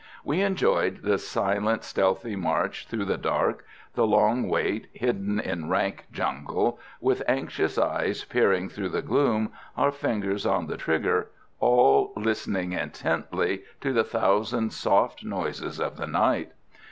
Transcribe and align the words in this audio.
We 0.23 0.41
enjoyed 0.41 1.03
the 1.03 1.19
silent, 1.19 1.83
stealthy 1.83 2.35
march 2.35 2.87
through 2.87 3.05
the 3.05 3.19
dark, 3.19 3.63
the 3.93 4.07
long 4.07 4.49
wait, 4.49 4.87
hidden 4.93 5.39
in 5.39 5.69
rank 5.69 6.07
jungle, 6.11 6.79
with 6.99 7.21
anxious 7.27 7.77
eyes 7.77 8.23
peering 8.23 8.67
through 8.67 8.89
the 8.89 9.03
gloom, 9.03 9.51
our 9.77 9.91
fingers 9.91 10.43
on 10.43 10.65
the 10.65 10.75
trigger, 10.77 11.29
all 11.59 12.13
listening 12.15 12.71
intently 12.71 13.61
to 13.81 13.93
the 13.93 14.03
thousand 14.03 14.73
soft 14.73 15.23
noises 15.23 15.79
of 15.79 15.97
the 15.97 16.07
night. 16.07 16.51